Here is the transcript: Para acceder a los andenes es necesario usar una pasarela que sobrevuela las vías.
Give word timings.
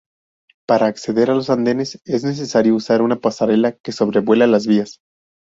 Para 0.67 0.87
acceder 0.87 1.29
a 1.29 1.35
los 1.35 1.51
andenes 1.51 2.01
es 2.05 2.23
necesario 2.23 2.73
usar 2.73 3.03
una 3.03 3.17
pasarela 3.17 3.73
que 3.73 3.91
sobrevuela 3.91 4.47
las 4.47 4.65
vías. 4.65 4.97